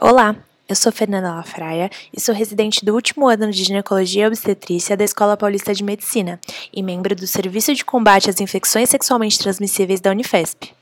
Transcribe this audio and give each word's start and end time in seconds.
Olá, 0.00 0.36
eu 0.68 0.76
sou 0.76 0.92
Fernanda 0.92 1.34
Lafraia 1.34 1.90
e 2.16 2.20
sou 2.20 2.32
residente 2.32 2.84
do 2.84 2.94
último 2.94 3.26
ano 3.26 3.50
de 3.50 3.64
Ginecologia 3.64 4.22
e 4.22 4.26
Obstetrícia 4.28 4.96
da 4.96 5.02
Escola 5.02 5.36
Paulista 5.36 5.74
de 5.74 5.82
Medicina 5.82 6.38
e 6.72 6.84
membro 6.84 7.16
do 7.16 7.26
Serviço 7.26 7.74
de 7.74 7.84
Combate 7.84 8.30
às 8.30 8.40
Infecções 8.40 8.90
Sexualmente 8.90 9.40
Transmissíveis 9.40 10.00
da 10.00 10.12
Unifesp. 10.12 10.72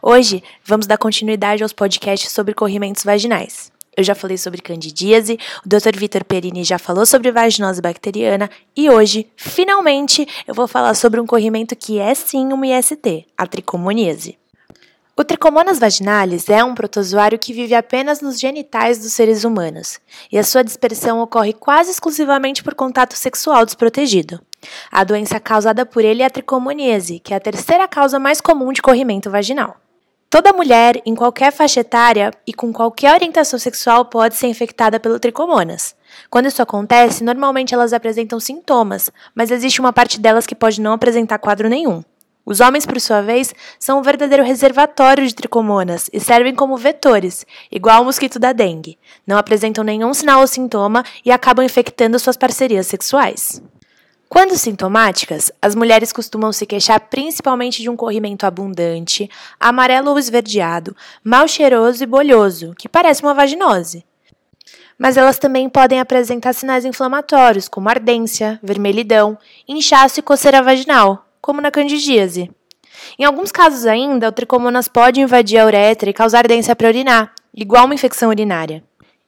Hoje, 0.00 0.44
vamos 0.64 0.86
dar 0.86 0.96
continuidade 0.96 1.64
aos 1.64 1.72
podcasts 1.72 2.30
sobre 2.30 2.54
corrimentos 2.54 3.02
vaginais. 3.02 3.72
Eu 3.96 4.04
já 4.04 4.14
falei 4.14 4.38
sobre 4.38 4.62
candidíase, 4.62 5.40
o 5.66 5.68
Dr. 5.68 5.98
Vitor 5.98 6.22
Perini 6.22 6.62
já 6.62 6.78
falou 6.78 7.04
sobre 7.04 7.32
vaginose 7.32 7.82
bacteriana 7.82 8.48
e 8.76 8.88
hoje, 8.88 9.26
finalmente, 9.36 10.24
eu 10.46 10.54
vou 10.54 10.68
falar 10.68 10.94
sobre 10.94 11.18
um 11.18 11.26
corrimento 11.26 11.74
que 11.74 11.98
é 11.98 12.14
sim 12.14 12.52
uma 12.52 12.68
IST, 12.68 13.26
a 13.36 13.44
tricomoníase. 13.44 14.38
O 15.14 15.22
Trichomonas 15.22 15.78
vaginalis 15.78 16.48
é 16.48 16.64
um 16.64 16.74
protozoário 16.74 17.38
que 17.38 17.52
vive 17.52 17.74
apenas 17.74 18.22
nos 18.22 18.40
genitais 18.40 18.98
dos 18.98 19.12
seres 19.12 19.44
humanos, 19.44 20.00
e 20.30 20.38
a 20.38 20.42
sua 20.42 20.64
dispersão 20.64 21.20
ocorre 21.20 21.52
quase 21.52 21.90
exclusivamente 21.90 22.62
por 22.64 22.74
contato 22.74 23.14
sexual 23.14 23.66
desprotegido. 23.66 24.40
A 24.90 25.04
doença 25.04 25.38
causada 25.38 25.84
por 25.84 26.02
ele 26.02 26.22
é 26.22 26.26
a 26.26 26.30
tricomoníase, 26.30 27.18
que 27.18 27.34
é 27.34 27.36
a 27.36 27.40
terceira 27.40 27.86
causa 27.86 28.18
mais 28.18 28.40
comum 28.40 28.72
de 28.72 28.80
corrimento 28.80 29.30
vaginal. 29.30 29.76
Toda 30.30 30.50
mulher, 30.50 31.02
em 31.04 31.14
qualquer 31.14 31.52
faixa 31.52 31.80
etária 31.80 32.30
e 32.46 32.54
com 32.54 32.72
qualquer 32.72 33.12
orientação 33.12 33.58
sexual, 33.58 34.06
pode 34.06 34.34
ser 34.34 34.46
infectada 34.46 34.98
pelo 34.98 35.20
tricomonas. 35.20 35.94
Quando 36.30 36.46
isso 36.46 36.62
acontece, 36.62 37.22
normalmente 37.22 37.74
elas 37.74 37.92
apresentam 37.92 38.40
sintomas, 38.40 39.10
mas 39.34 39.50
existe 39.50 39.78
uma 39.78 39.92
parte 39.92 40.18
delas 40.18 40.46
que 40.46 40.54
pode 40.54 40.80
não 40.80 40.94
apresentar 40.94 41.36
quadro 41.36 41.68
nenhum. 41.68 42.02
Os 42.44 42.60
homens, 42.60 42.84
por 42.84 43.00
sua 43.00 43.22
vez, 43.22 43.54
são 43.78 44.00
um 44.00 44.02
verdadeiro 44.02 44.42
reservatório 44.42 45.26
de 45.26 45.34
tricomonas 45.34 46.10
e 46.12 46.18
servem 46.18 46.54
como 46.54 46.76
vetores, 46.76 47.46
igual 47.70 48.02
o 48.02 48.04
mosquito 48.04 48.38
da 48.38 48.52
dengue. 48.52 48.98
Não 49.24 49.38
apresentam 49.38 49.84
nenhum 49.84 50.12
sinal 50.12 50.40
ou 50.40 50.46
sintoma 50.46 51.04
e 51.24 51.30
acabam 51.30 51.64
infectando 51.64 52.18
suas 52.18 52.36
parcerias 52.36 52.88
sexuais. 52.88 53.62
Quando 54.28 54.56
sintomáticas, 54.56 55.52
as 55.60 55.74
mulheres 55.74 56.10
costumam 56.10 56.52
se 56.52 56.64
queixar 56.66 56.98
principalmente 56.98 57.82
de 57.82 57.90
um 57.90 57.96
corrimento 57.96 58.46
abundante, 58.46 59.30
amarelo 59.60 60.10
ou 60.10 60.18
esverdeado, 60.18 60.96
mal 61.22 61.46
cheiroso 61.46 62.02
e 62.02 62.06
bolhoso, 62.06 62.74
que 62.76 62.88
parece 62.88 63.22
uma 63.22 63.34
vaginose. 63.34 64.04
Mas 64.98 65.16
elas 65.16 65.38
também 65.38 65.68
podem 65.68 66.00
apresentar 66.00 66.54
sinais 66.54 66.84
inflamatórios, 66.84 67.68
como 67.68 67.90
ardência, 67.90 68.58
vermelhidão, 68.62 69.36
inchaço 69.68 70.18
e 70.18 70.22
coceira 70.22 70.62
vaginal, 70.62 71.26
como 71.42 71.60
na 71.60 71.70
candidíase. 71.70 72.50
Em 73.18 73.24
alguns 73.24 73.50
casos 73.50 73.84
ainda, 73.84 74.28
o 74.28 74.32
tricomonas 74.32 74.86
pode 74.86 75.20
invadir 75.20 75.58
a 75.58 75.66
uretra 75.66 76.08
e 76.08 76.14
causar 76.14 76.38
ardência 76.38 76.76
para 76.76 76.88
urinar, 76.88 77.34
igual 77.52 77.84
uma 77.84 77.94
infecção 77.94 78.30
urinária. 78.30 78.82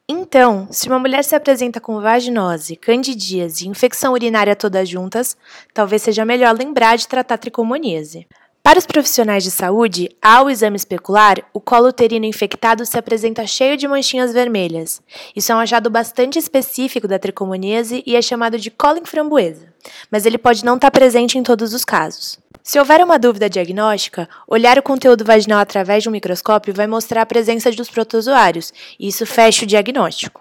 Então, 0.09 0.69
se 0.71 0.87
uma 0.87 0.99
mulher 0.99 1.25
se 1.25 1.35
apresenta 1.35 1.81
com 1.81 2.01
vaginose, 2.01 2.77
candidíase 2.77 3.65
e 3.65 3.69
infecção 3.69 4.13
urinária 4.13 4.55
todas 4.55 4.89
juntas, 4.89 5.37
talvez 5.73 6.03
seja 6.03 6.25
melhor 6.25 6.55
lembrar 6.57 6.97
de 6.97 7.09
tratar 7.09 7.39
tricomoníase. 7.39 8.27
Para 8.67 8.79
os 8.79 8.87
profissionais 8.87 9.45
de 9.45 9.51
saúde, 9.51 10.09
ao 10.23 10.49
exame 10.49 10.77
especular, 10.77 11.37
o 11.53 11.61
colo 11.61 11.89
uterino 11.89 12.25
infectado 12.25 12.87
se 12.87 12.99
apresenta 12.99 13.47
cheio 13.47 13.77
de 13.77 13.87
manchinhas 13.87 14.33
vermelhas. 14.33 15.03
Isso 15.37 15.53
é 15.53 15.55
um 15.55 15.59
achado 15.59 15.91
bastante 15.91 16.39
específico 16.39 17.07
da 17.07 17.19
tricomoníase 17.19 18.03
e 18.07 18.17
é 18.17 18.23
chamado 18.23 18.59
de 18.59 18.71
colo 18.71 18.99
em 18.99 19.05
framboesa, 19.05 19.67
mas 20.11 20.25
ele 20.25 20.39
pode 20.39 20.65
não 20.65 20.77
estar 20.77 20.91
presente 20.91 21.37
em 21.37 21.43
todos 21.43 21.75
os 21.75 21.85
casos. 21.85 22.39
Se 22.63 22.79
houver 22.79 23.05
uma 23.05 23.19
dúvida 23.19 23.51
diagnóstica, 23.51 24.27
olhar 24.49 24.79
o 24.79 24.83
conteúdo 24.83 25.27
vaginal 25.27 25.61
através 25.61 26.03
de 26.03 26.09
um 26.09 26.13
microscópio 26.13 26.73
vai 26.73 26.87
mostrar 26.87 27.21
a 27.21 27.27
presença 27.27 27.71
dos 27.71 27.91
protozoários, 27.91 28.73
e 28.99 29.09
isso 29.09 29.27
fecha 29.27 29.65
o 29.65 29.69
diagnóstico. 29.69 30.41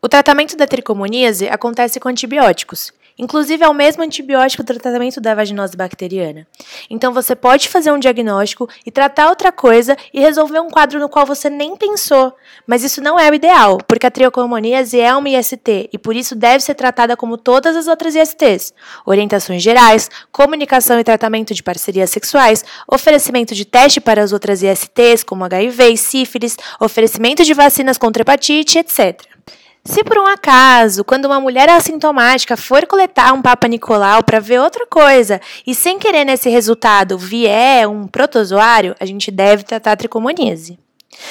O 0.00 0.08
tratamento 0.08 0.56
da 0.56 0.66
tricomoníase 0.66 1.50
acontece 1.50 2.00
com 2.00 2.08
antibióticos, 2.08 2.94
Inclusive, 3.18 3.64
é 3.64 3.68
o 3.68 3.74
mesmo 3.74 4.02
antibiótico 4.02 4.62
do 4.62 4.78
tratamento 4.78 5.20
da 5.20 5.34
vaginose 5.34 5.76
bacteriana. 5.76 6.46
Então, 6.88 7.12
você 7.12 7.34
pode 7.34 7.68
fazer 7.68 7.92
um 7.92 7.98
diagnóstico 7.98 8.68
e 8.84 8.90
tratar 8.90 9.28
outra 9.28 9.52
coisa 9.52 9.96
e 10.12 10.20
resolver 10.20 10.60
um 10.60 10.70
quadro 10.70 10.98
no 10.98 11.08
qual 11.08 11.26
você 11.26 11.48
nem 11.50 11.76
pensou. 11.76 12.34
Mas 12.66 12.82
isso 12.82 13.00
não 13.00 13.18
é 13.18 13.30
o 13.30 13.34
ideal, 13.34 13.78
porque 13.86 14.06
a 14.06 14.10
triocomoníase 14.10 14.98
é 15.00 15.14
uma 15.14 15.28
IST 15.28 15.90
e 15.92 15.98
por 15.98 16.16
isso 16.16 16.34
deve 16.34 16.62
ser 16.62 16.74
tratada 16.74 17.16
como 17.16 17.36
todas 17.36 17.76
as 17.76 17.86
outras 17.86 18.14
ISTs. 18.14 18.72
Orientações 19.04 19.62
gerais, 19.62 20.10
comunicação 20.30 20.98
e 20.98 21.04
tratamento 21.04 21.54
de 21.54 21.62
parcerias 21.62 22.10
sexuais, 22.10 22.64
oferecimento 22.86 23.54
de 23.54 23.64
teste 23.64 24.00
para 24.00 24.22
as 24.22 24.32
outras 24.32 24.62
ISTs, 24.62 25.22
como 25.24 25.44
HIV 25.44 25.88
e 25.90 25.96
sífilis, 25.96 26.56
oferecimento 26.80 27.44
de 27.44 27.54
vacinas 27.54 27.98
contra 27.98 28.22
hepatite, 28.22 28.78
etc. 28.78 29.31
Se 29.84 30.04
por 30.04 30.16
um 30.16 30.26
acaso, 30.28 31.02
quando 31.02 31.24
uma 31.24 31.40
mulher 31.40 31.68
assintomática 31.68 32.56
for 32.56 32.86
coletar 32.86 33.32
um 33.32 33.42
Papa 33.42 33.66
Nicolau 33.66 34.22
para 34.22 34.38
ver 34.38 34.60
outra 34.60 34.86
coisa 34.86 35.40
e 35.66 35.74
sem 35.74 35.98
querer 35.98 36.24
nesse 36.24 36.48
resultado 36.48 37.18
vier 37.18 37.88
um 37.88 38.06
protozoário, 38.06 38.94
a 39.00 39.04
gente 39.04 39.28
deve 39.28 39.64
tratar 39.64 39.96
a. 39.96 40.78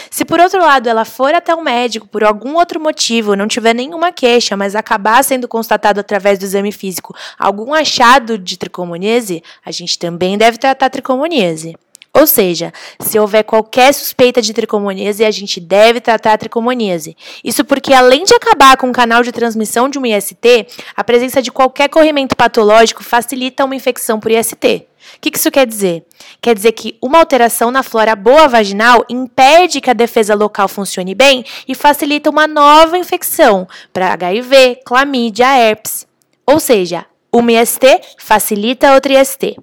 Se 0.10 0.26
por 0.26 0.42
outro 0.42 0.60
lado 0.60 0.90
ela 0.90 1.06
for 1.06 1.34
até 1.34 1.56
o 1.56 1.64
médico 1.64 2.10
por 2.10 2.26
algum 2.26 2.56
outro 2.56 2.78
motivo, 2.78 3.38
não 3.38 3.48
tiver 3.48 3.74
nenhuma 3.74 4.12
queixa, 4.12 4.58
mas 4.58 4.76
acabar 4.76 5.24
sendo 5.24 5.48
constatado 5.48 6.02
através 6.02 6.38
do 6.38 6.44
exame 6.44 6.74
físico 6.74 7.16
algum 7.40 7.74
achado 7.74 8.38
de 8.38 8.58
tricomoníase, 8.58 9.42
a 9.66 9.72
gente 9.72 9.98
também 9.98 10.38
deve 10.38 10.58
tratar 10.58 10.88
a 10.88 10.90
tricomoníase. 10.90 11.78
Ou 12.22 12.28
seja, 12.28 12.72
se 13.00 13.18
houver 13.18 13.44
qualquer 13.44 13.92
suspeita 13.96 14.44
de 14.44 14.54
tricomoníase, 14.54 15.26
a 15.26 15.32
gente 15.32 15.60
deve 15.60 16.00
tratar 16.00 16.34
a 16.34 16.38
tricomoníase. 16.38 17.18
Isso 17.44 17.66
porque, 17.66 17.96
além 17.96 18.24
de 18.24 18.36
acabar 18.36 18.78
com 18.78 18.92
o 18.92 18.94
canal 18.94 19.24
de 19.24 19.32
transmissão 19.32 19.90
de 19.90 19.98
uma 19.98 20.08
IST, 20.08 20.68
a 20.96 21.04
presença 21.04 21.42
de 21.42 21.52
qualquer 21.52 21.90
corrimento 21.90 22.36
patológico 22.36 23.04
facilita 23.04 23.66
uma 23.66 23.76
infecção 23.76 24.20
por 24.20 24.30
IST. 24.30 24.86
O 25.18 25.20
que 25.20 25.36
isso 25.36 25.50
quer 25.50 25.66
dizer? 25.66 26.06
Quer 26.40 26.54
dizer 26.54 26.74
que 26.74 26.96
uma 27.02 27.18
alteração 27.18 27.72
na 27.72 27.82
flora 27.82 28.16
boa 28.16 28.48
vaginal 28.48 29.04
impede 29.10 29.82
que 29.82 29.90
a 29.90 29.94
defesa 29.94 30.36
local 30.36 30.68
funcione 30.68 31.16
bem 31.16 31.44
e 31.68 31.74
facilita 31.74 32.30
uma 32.30 32.46
nova 32.46 33.00
infecção 33.00 33.68
para 33.92 34.14
HIV, 34.14 34.82
clamídia, 34.86 35.58
herpes. 35.58 36.06
Ou 36.46 36.60
seja, 36.60 37.04
uma 37.34 37.52
IST 37.52 37.82
facilita 38.20 38.94
outra 38.94 39.20
IST. 39.20 39.58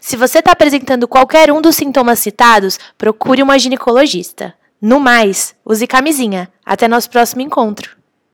Se 0.00 0.16
você 0.16 0.38
está 0.38 0.52
apresentando 0.52 1.08
qualquer 1.08 1.50
um 1.52 1.60
dos 1.60 1.76
sintomas 1.76 2.18
citados, 2.18 2.78
procure 2.96 3.42
uma 3.42 3.58
ginecologista. 3.58 4.54
No 4.80 5.00
mais, 5.00 5.54
use 5.64 5.86
camisinha. 5.86 6.48
Até 6.64 6.86
nosso 6.86 7.10
próximo 7.10 7.42
encontro. 7.42 7.97